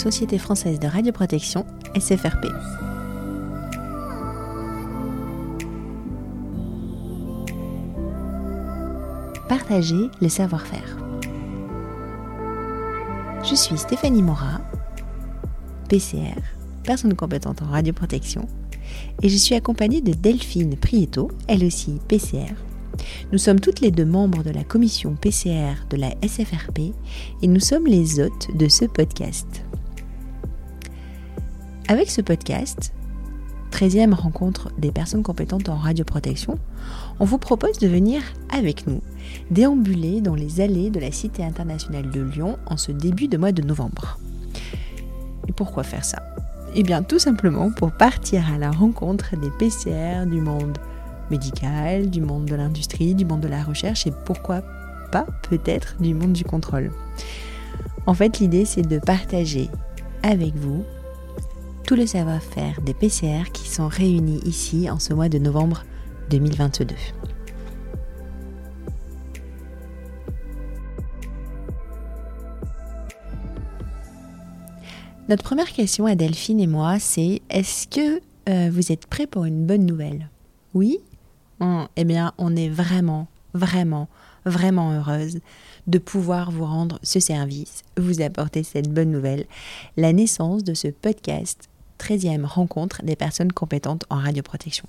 Société 0.00 0.38
française 0.38 0.80
de 0.80 0.86
radioprotection, 0.86 1.66
SFRP. 1.94 2.46
Partager 9.46 10.08
le 10.22 10.30
savoir-faire. 10.30 10.96
Je 13.44 13.54
suis 13.54 13.76
Stéphanie 13.76 14.22
Morat, 14.22 14.62
PCR, 15.90 16.40
personne 16.82 17.14
compétente 17.14 17.60
en 17.60 17.66
radioprotection, 17.66 18.48
et 19.22 19.28
je 19.28 19.36
suis 19.36 19.54
accompagnée 19.54 20.00
de 20.00 20.14
Delphine 20.14 20.78
Prieto, 20.78 21.30
elle 21.46 21.62
aussi 21.62 22.00
PCR. 22.08 22.54
Nous 23.32 23.38
sommes 23.38 23.60
toutes 23.60 23.82
les 23.82 23.90
deux 23.90 24.06
membres 24.06 24.42
de 24.44 24.50
la 24.50 24.64
commission 24.64 25.14
PCR 25.14 25.74
de 25.90 25.98
la 25.98 26.14
SFRP 26.26 26.94
et 27.42 27.46
nous 27.46 27.60
sommes 27.60 27.86
les 27.86 28.18
hôtes 28.18 28.48
de 28.56 28.66
ce 28.66 28.86
podcast. 28.86 29.62
Avec 31.90 32.08
ce 32.08 32.20
podcast, 32.20 32.92
13e 33.72 34.14
rencontre 34.14 34.70
des 34.78 34.92
personnes 34.92 35.24
compétentes 35.24 35.68
en 35.68 35.74
radioprotection, 35.74 36.56
on 37.18 37.24
vous 37.24 37.38
propose 37.38 37.78
de 37.78 37.88
venir 37.88 38.22
avec 38.48 38.86
nous 38.86 39.02
déambuler 39.50 40.20
dans 40.20 40.36
les 40.36 40.60
allées 40.60 40.90
de 40.90 41.00
la 41.00 41.10
Cité 41.10 41.42
internationale 41.42 42.08
de 42.08 42.20
Lyon 42.20 42.58
en 42.66 42.76
ce 42.76 42.92
début 42.92 43.26
de 43.26 43.36
mois 43.36 43.50
de 43.50 43.62
novembre. 43.62 44.20
Et 45.48 45.52
pourquoi 45.52 45.82
faire 45.82 46.04
ça? 46.04 46.22
Eh 46.76 46.84
bien 46.84 47.02
tout 47.02 47.18
simplement 47.18 47.72
pour 47.72 47.90
partir 47.90 48.44
à 48.54 48.56
la 48.56 48.70
rencontre 48.70 49.36
des 49.36 49.50
PCR 49.58 50.26
du 50.26 50.40
monde 50.40 50.78
médical, 51.28 52.08
du 52.08 52.20
monde 52.20 52.44
de 52.44 52.54
l'industrie, 52.54 53.16
du 53.16 53.24
monde 53.24 53.40
de 53.40 53.48
la 53.48 53.64
recherche 53.64 54.06
et 54.06 54.12
pourquoi 54.26 54.62
pas 55.10 55.26
peut-être 55.48 55.96
du 55.98 56.14
monde 56.14 56.34
du 56.34 56.44
contrôle. 56.44 56.92
En 58.06 58.14
fait 58.14 58.38
l'idée 58.38 58.64
c'est 58.64 58.86
de 58.86 59.00
partager 59.00 59.68
avec 60.22 60.54
vous 60.54 60.84
tout 61.90 61.96
le 61.96 62.06
savoir-faire 62.06 62.80
des 62.82 62.94
PCR 62.94 63.50
qui 63.52 63.68
sont 63.68 63.88
réunis 63.88 64.38
ici 64.44 64.88
en 64.88 65.00
ce 65.00 65.12
mois 65.12 65.28
de 65.28 65.38
novembre 65.38 65.82
2022. 66.30 66.94
Notre 75.28 75.42
première 75.42 75.72
question 75.72 76.06
à 76.06 76.14
Delphine 76.14 76.60
et 76.60 76.68
moi, 76.68 77.00
c'est 77.00 77.42
est-ce 77.50 77.88
que 77.88 78.20
euh, 78.48 78.70
vous 78.72 78.92
êtes 78.92 79.08
prêts 79.08 79.26
pour 79.26 79.44
une 79.44 79.66
bonne 79.66 79.84
nouvelle? 79.84 80.28
Oui 80.74 81.00
Eh 81.96 82.04
bien, 82.04 82.32
on 82.38 82.54
est 82.54 82.68
vraiment, 82.68 83.26
vraiment, 83.52 84.08
vraiment 84.44 84.92
heureuse 84.92 85.40
de 85.88 85.98
pouvoir 85.98 86.52
vous 86.52 86.66
rendre 86.66 87.00
ce 87.02 87.18
service, 87.18 87.82
vous 87.96 88.22
apporter 88.22 88.62
cette 88.62 88.92
bonne 88.94 89.10
nouvelle, 89.10 89.46
la 89.96 90.12
naissance 90.12 90.62
de 90.62 90.74
ce 90.74 90.86
podcast 90.86 91.69
13e 92.00 92.44
rencontre 92.44 93.02
des 93.02 93.16
personnes 93.16 93.52
compétentes 93.52 94.04
en 94.10 94.16
radioprotection. 94.16 94.86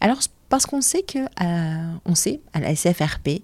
Alors, 0.00 0.18
parce 0.48 0.66
qu'on 0.66 0.80
sait 0.80 1.02
que, 1.02 1.18
euh, 1.42 2.14
sait 2.14 2.40
à 2.52 2.60
la 2.60 2.74
SFRP 2.74 3.42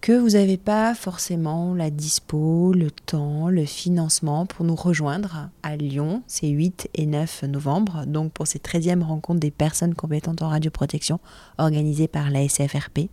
que 0.00 0.12
vous 0.12 0.30
n'avez 0.30 0.56
pas 0.56 0.94
forcément 0.94 1.74
la 1.74 1.90
dispo, 1.90 2.72
le 2.72 2.90
temps, 2.90 3.48
le 3.48 3.66
financement 3.66 4.46
pour 4.46 4.64
nous 4.64 4.74
rejoindre 4.74 5.50
à 5.62 5.76
Lyon, 5.76 6.22
c'est 6.26 6.48
8 6.48 6.88
et 6.94 7.04
9 7.04 7.42
novembre, 7.44 8.04
donc 8.06 8.32
pour 8.32 8.46
cette 8.46 8.64
13e 8.64 9.02
rencontre 9.02 9.40
des 9.40 9.50
personnes 9.50 9.94
compétentes 9.94 10.40
en 10.40 10.48
radioprotection 10.48 11.20
organisée 11.58 12.08
par 12.08 12.30
la 12.30 12.48
SFRP. 12.48 13.10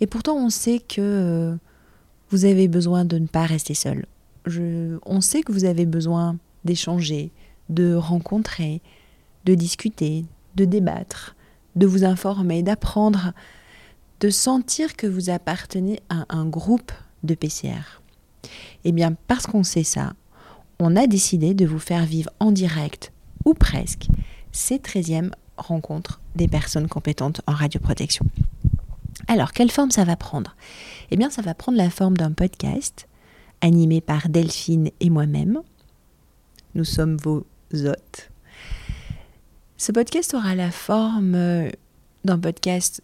Et 0.00 0.06
pourtant, 0.06 0.36
on 0.36 0.50
sait 0.50 0.80
que 0.80 1.00
euh, 1.00 1.56
vous 2.30 2.44
avez 2.44 2.68
besoin 2.68 3.06
de 3.06 3.18
ne 3.18 3.26
pas 3.26 3.46
rester 3.46 3.74
seul. 3.74 4.04
On 5.06 5.22
sait 5.22 5.40
que 5.40 5.52
vous 5.52 5.64
avez 5.64 5.86
besoin 5.86 6.36
d'échanger, 6.64 7.30
de 7.68 7.94
rencontrer, 7.94 8.82
de 9.44 9.54
discuter, 9.54 10.24
de 10.56 10.64
débattre, 10.64 11.36
de 11.76 11.86
vous 11.86 12.04
informer, 12.04 12.62
d'apprendre 12.62 13.32
de 14.20 14.30
sentir 14.30 14.96
que 14.96 15.06
vous 15.06 15.28
appartenez 15.28 16.00
à 16.08 16.24
un 16.28 16.46
groupe 16.46 16.92
de 17.24 17.34
PCR. 17.34 18.00
Eh 18.84 18.92
bien, 18.92 19.16
parce 19.26 19.46
qu'on 19.46 19.64
sait 19.64 19.84
ça, 19.84 20.14
on 20.78 20.96
a 20.96 21.06
décidé 21.06 21.52
de 21.52 21.66
vous 21.66 21.78
faire 21.78 22.04
vivre 22.04 22.30
en 22.40 22.52
direct, 22.52 23.12
ou 23.44 23.54
presque, 23.54 24.08
ces 24.52 24.78
13e 24.78 25.30
rencontres 25.56 26.20
des 26.36 26.48
personnes 26.48 26.88
compétentes 26.88 27.42
en 27.46 27.52
radioprotection. 27.52 28.24
Alors, 29.28 29.52
quelle 29.52 29.70
forme 29.70 29.90
ça 29.90 30.04
va 30.04 30.16
prendre? 30.16 30.56
Eh 31.10 31.16
bien, 31.16 31.30
ça 31.30 31.42
va 31.42 31.54
prendre 31.54 31.78
la 31.78 31.90
forme 31.90 32.16
d'un 32.16 32.32
podcast 32.32 33.08
animé 33.60 34.00
par 34.00 34.28
Delphine 34.28 34.90
et 35.00 35.10
moi-même. 35.10 35.60
Nous 36.74 36.84
sommes 36.84 37.16
vos 37.16 37.46
Ce 39.76 39.92
podcast 39.92 40.34
aura 40.34 40.54
la 40.54 40.70
forme 40.70 41.34
euh, 41.34 41.70
d'un 42.24 42.38
podcast 42.38 43.02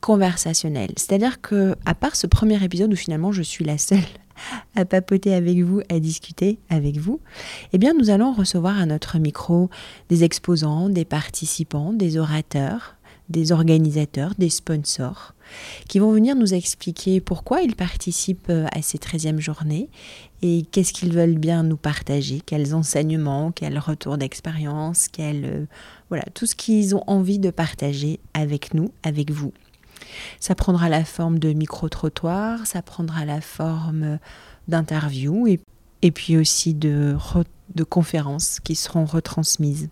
conversationnel. 0.00 0.90
C'est-à-dire 0.96 1.40
que, 1.40 1.74
à 1.86 1.94
part 1.94 2.16
ce 2.16 2.26
premier 2.26 2.62
épisode 2.62 2.92
où 2.92 2.96
finalement 2.96 3.32
je 3.32 3.42
suis 3.42 3.64
la 3.64 3.78
seule 3.78 3.98
à 4.76 4.84
papoter 4.84 5.34
avec 5.34 5.58
vous, 5.60 5.80
à 5.88 5.98
discuter 5.98 6.58
avec 6.68 6.98
vous, 6.98 7.20
eh 7.72 7.78
bien 7.78 7.94
nous 7.94 8.10
allons 8.10 8.32
recevoir 8.32 8.78
à 8.78 8.86
notre 8.86 9.18
micro 9.18 9.70
des 10.08 10.24
exposants, 10.24 10.88
des 10.88 11.04
participants, 11.04 11.92
des 11.92 12.16
orateurs, 12.16 12.96
des 13.28 13.52
organisateurs, 13.52 14.34
des 14.38 14.48
sponsors, 14.48 15.34
qui 15.88 15.98
vont 15.98 16.12
venir 16.12 16.36
nous 16.36 16.54
expliquer 16.54 17.20
pourquoi 17.20 17.62
ils 17.62 17.76
participent 17.76 18.50
euh, 18.50 18.66
à 18.72 18.82
ces 18.82 18.98
13e 18.98 19.38
journées 19.38 19.88
et 20.42 20.64
qu'est-ce 20.70 20.92
qu'ils 20.92 21.12
veulent 21.12 21.38
bien 21.38 21.62
nous 21.62 21.76
partager, 21.76 22.40
quels 22.44 22.74
enseignements, 22.74 23.50
quels 23.52 23.78
retours 23.78 24.18
d'expérience, 24.18 25.08
quel, 25.08 25.44
euh, 25.44 25.66
voilà, 26.08 26.24
tout 26.34 26.46
ce 26.46 26.54
qu'ils 26.54 26.94
ont 26.94 27.04
envie 27.06 27.38
de 27.38 27.50
partager 27.50 28.20
avec 28.34 28.74
nous, 28.74 28.90
avec 29.02 29.30
vous. 29.30 29.52
Ça 30.40 30.54
prendra 30.54 30.88
la 30.88 31.04
forme 31.04 31.38
de 31.38 31.52
micro-trottoirs, 31.52 32.66
ça 32.66 32.82
prendra 32.82 33.24
la 33.24 33.40
forme 33.40 34.18
d'interviews 34.68 35.48
et, 35.48 35.60
et, 36.02 36.10
puis 36.12 36.36
aussi 36.36 36.72
de, 36.72 37.16
de 37.74 37.84
conférences 37.84 38.60
qui 38.60 38.74
seront 38.74 39.04
retransmises. 39.04 39.88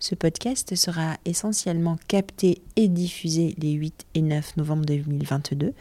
Ce 0.00 0.14
podcast 0.14 0.74
sera 0.76 1.18
essentiellement 1.26 1.98
capté 2.08 2.62
et 2.76 2.88
diffusé 2.88 3.54
les 3.58 3.72
8 3.72 4.06
et 4.14 4.22
9 4.22 4.56
novembre 4.56 4.86
2022, 4.86 5.74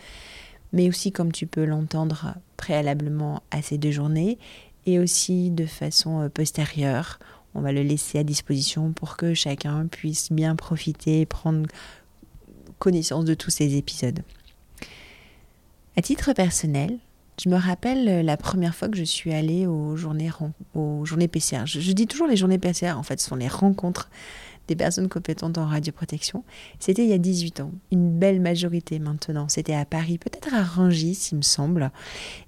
mais 0.73 0.89
aussi 0.89 1.13
comme 1.13 1.31
tu 1.31 1.47
peux 1.47 1.63
l'entendre 1.63 2.35
préalablement 2.57 3.41
à 3.49 3.61
ces 3.61 3.77
deux 3.77 3.91
journées 3.91 4.37
et 4.85 4.99
aussi 4.99 5.51
de 5.51 5.65
façon 5.65 6.19
euh, 6.19 6.27
postérieure. 6.27 7.17
On 7.55 7.61
va 7.61 7.71
le 7.71 7.81
laisser 7.81 8.19
à 8.19 8.25
disposition 8.25 8.91
pour 8.91 9.15
que 9.15 9.33
chacun 9.33 9.87
puisse 9.87 10.33
bien 10.33 10.57
profiter 10.57 11.21
et 11.21 11.25
prendre 11.25 11.69
connaissance 12.77 13.23
de 13.23 13.35
tous 13.35 13.51
ces 13.51 13.77
épisodes. 13.77 14.19
À 15.95 16.01
titre 16.01 16.33
personnel, 16.33 16.99
je 17.41 17.49
me 17.49 17.55
rappelle 17.55 18.25
la 18.25 18.37
première 18.37 18.75
fois 18.75 18.89
que 18.89 18.97
je 18.97 19.03
suis 19.03 19.33
allée 19.33 19.65
aux 19.65 19.95
journées, 19.95 20.29
PCR. 21.31 21.65
Je, 21.65 21.91
dis 21.93 22.07
toujours 22.07 22.27
les 22.27 22.35
journées 22.35 22.57
PCR, 22.57 22.91
en 22.97 23.03
fait, 23.03 23.19
ce 23.19 23.27
sont 23.27 23.35
les 23.35 23.47
rencontres 23.47 24.09
des 24.67 24.75
personnes 24.75 25.09
compétentes 25.09 25.57
en 25.57 25.65
radioprotection. 25.65 26.43
C'était 26.79 27.03
il 27.03 27.09
y 27.09 27.13
a 27.13 27.17
18 27.17 27.61
ans, 27.61 27.71
une 27.91 28.19
belle 28.19 28.39
majorité 28.39 28.99
maintenant. 28.99 29.49
C'était 29.49 29.73
à 29.73 29.85
Paris, 29.85 30.17
peut-être 30.19 30.53
à 30.53 30.63
Rungis, 30.63 31.29
il 31.31 31.37
me 31.37 31.41
semble. 31.41 31.91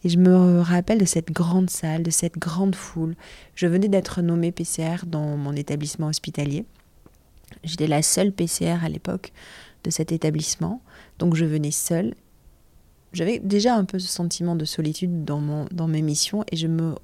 Et 0.03 0.09
je 0.09 0.18
me 0.18 0.59
rappelle 0.59 1.00
de 1.00 1.06
cette 1.06 1.31
grande 1.31 1.69
salle, 1.69 2.03
de 2.03 2.12
cette 2.12 2.38
grande 2.38 2.75
foule. 2.75 3.16
Je 3.56 3.66
venais 3.66 3.88
d'être 3.88 4.22
nommée 4.22 4.51
PCR 4.51 5.06
dans 5.07 5.35
mon 5.38 5.53
établissement 5.53 6.07
hospitalier. 6.07 6.66
J'étais 7.63 7.88
la 7.88 8.01
seule 8.01 8.31
PCR 8.31 8.84
à 8.84 8.90
l'époque 8.90 9.31
de 9.84 9.90
cet 9.90 10.12
établissement. 10.12 10.81
Donc 11.18 11.35
je 11.35 11.46
venais 11.46 11.72
seule. 11.72 12.13
J'avais 13.13 13.39
déjà 13.39 13.75
un 13.75 13.83
peu 13.83 13.99
ce 13.99 14.07
sentiment 14.07 14.55
de 14.55 14.63
solitude 14.63 15.25
dans, 15.25 15.41
mon, 15.41 15.66
dans 15.72 15.88
mes 15.88 16.01
missions 16.01 16.45
et 16.49 16.55
je, 16.55 16.67
me, 16.67 16.95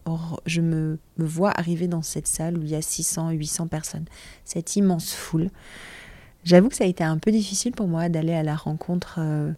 je 0.46 0.62
me, 0.62 1.00
vois 1.18 1.52
arriver 1.52 1.90
dans 1.90 2.02
cette 2.02 2.28
salle 2.28 2.58
où 2.58 2.62
il 2.62 2.70
y 2.70 2.76
a 2.76 2.82
600, 2.82 3.32
800 3.32 3.68
personnes, 3.68 4.06
cette 4.46 4.78
immense 4.78 5.14
foule. 5.14 5.50
J'avoue 6.46 6.70
que 6.70 6.76
ça 6.76 6.86
a 6.86 6.88
été 6.88 7.04
un 7.04 7.18
peu 7.18 7.32
difficile 7.32 7.74
pour 7.74 7.90
moi 7.90 8.08
d'aller 8.08 8.34
à 8.34 8.44
la 8.44 8.56
rencontre 8.56 9.16
euh, 9.20 9.52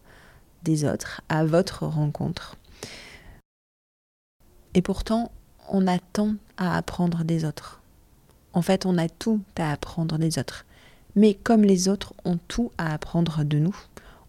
des 0.64 0.86
autres, 0.86 1.22
à 1.30 1.46
votre 1.46 1.86
rencontre. 1.86 2.56
Et 4.74 4.82
pourtant, 4.82 5.32
on 5.70 5.86
a 5.86 6.00
tant 6.00 6.34
à 6.58 6.76
apprendre 6.78 7.24
des 7.24 7.46
autres. 7.46 7.82
En 8.54 8.64
fait, 8.64 8.88
on 8.88 8.98
a 8.98 9.08
tout 9.08 9.42
à 9.56 9.72
apprendre 9.72 10.18
des 10.18 10.40
autres. 10.40 10.66
Mais 11.16 11.36
comme 11.36 11.62
les 11.62 11.90
autres 11.90 12.16
ont 12.26 12.40
tout 12.48 12.72
à 12.80 12.92
apprendre 12.94 13.44
de 13.44 13.60
nous, 13.60 13.76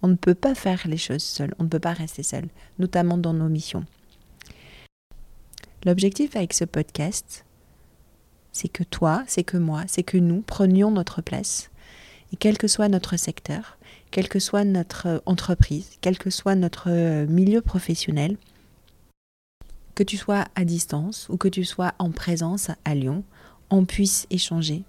on 0.03 0.09
ne 0.09 0.15
peut 0.15 0.35
pas 0.35 0.55
faire 0.55 0.87
les 0.87 0.97
choses 0.97 1.23
seul, 1.23 1.55
on 1.59 1.65
ne 1.65 1.69
peut 1.69 1.79
pas 1.79 1.93
rester 1.93 2.23
seul, 2.23 2.49
notamment 2.79 3.19
dans 3.19 3.35
nos 3.35 3.49
missions. 3.49 3.85
L'objectif 5.85 6.37
avec 6.37 6.53
ce 6.53 6.65
podcast, 6.65 7.45
c'est 8.53 8.69
que 8.69 8.83
toi, 8.83 9.25
c'est 9.27 9.45
que 9.45 9.57
moi, 9.57 9.85
c'est 9.87 10.03
que 10.03 10.19
nous 10.19 10.43
prenions 10.43 10.91
notre 10.91 11.23
place, 11.23 11.71
et 12.33 12.37
quel 12.37 12.59
que 12.59 12.69
soit 12.69 12.89
notre 12.89 13.17
secteur, 13.17 13.79
quelle 14.11 14.29
que 14.29 14.39
soit 14.39 14.65
notre 14.65 15.23
entreprise, 15.27 15.97
quel 16.01 16.19
que 16.19 16.31
soit 16.31 16.55
notre 16.55 16.91
milieu 17.27 17.61
professionnel, 17.61 18.37
que 19.95 20.03
tu 20.03 20.17
sois 20.17 20.47
à 20.55 20.65
distance 20.65 21.29
ou 21.29 21.37
que 21.37 21.49
tu 21.49 21.65
sois 21.65 21.95
en 21.99 22.11
présence 22.11 22.71
à 22.85 22.95
Lyon, 22.95 23.25
on 23.71 23.85
puisse 23.85 24.27
échanger, 24.31 24.85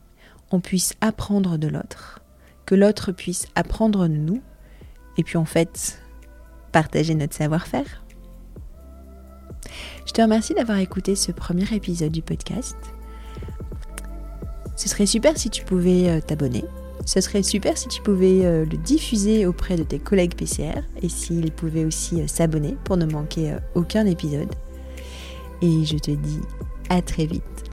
on 0.52 0.60
puisse 0.60 0.94
apprendre 1.02 1.58
de 1.58 1.68
l'autre, 1.68 2.22
que 2.66 2.76
l'autre 2.76 3.12
puisse 3.12 3.48
apprendre 3.56 4.08
de 4.08 4.16
nous, 4.16 4.42
et 5.22 5.24
puis 5.24 5.38
en 5.38 5.46
fait, 5.46 6.02
partager 6.72 7.14
notre 7.14 7.36
savoir-faire. 7.36 8.04
Je 10.08 10.14
te 10.14 10.20
remercie 10.20 10.56
d'avoir 10.56 10.80
écouté 10.80 11.16
ce 11.16 11.32
premier 11.32 11.72
épisode 11.76 12.12
du 12.12 12.24
podcast. 12.24 12.76
Ce 14.76 14.90
serait 14.90 15.06
super 15.06 15.38
si 15.38 15.52
tu 15.52 15.64
pouvais 15.64 16.10
euh, 16.10 16.22
t'abonner. 16.22 16.66
Ce 17.06 17.22
serait 17.22 17.44
super 17.44 17.78
si 17.78 17.88
tu 17.88 18.02
pouvais 18.02 18.44
euh, 18.46 18.66
le 18.66 18.78
diffuser 18.78 19.46
auprès 19.46 19.76
de 19.76 19.84
tes 19.84 20.00
collègues 20.00 20.34
PCR 20.34 20.82
et 21.04 21.08
s'ils 21.08 21.52
pouvaient 21.52 21.86
aussi 21.86 22.20
euh, 22.20 22.26
s'abonner 22.26 22.76
pour 22.84 22.98
ne 22.98 23.06
manquer 23.06 23.56
aucun 23.76 24.08
épisode. 24.08 24.50
Et 25.62 25.86
je 25.86 25.98
te 25.98 26.10
dis 26.10 26.42
à 26.90 27.04
très 27.04 27.28
vite 27.28 27.71